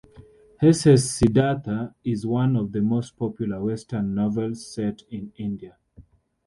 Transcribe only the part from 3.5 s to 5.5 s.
Western novels set in